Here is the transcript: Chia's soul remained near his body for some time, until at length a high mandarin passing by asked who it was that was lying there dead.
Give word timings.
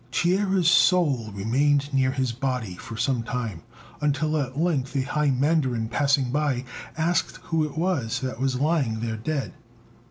Chia's 0.09 0.67
soul 0.67 1.29
remained 1.31 1.93
near 1.93 2.09
his 2.09 2.31
body 2.31 2.73
for 2.75 2.97
some 2.97 3.21
time, 3.21 3.61
until 4.01 4.35
at 4.35 4.57
length 4.57 4.95
a 4.95 5.03
high 5.03 5.29
mandarin 5.29 5.87
passing 5.89 6.31
by 6.31 6.65
asked 6.97 7.37
who 7.43 7.63
it 7.65 7.77
was 7.77 8.19
that 8.21 8.39
was 8.39 8.59
lying 8.59 9.01
there 9.01 9.17
dead. 9.17 9.53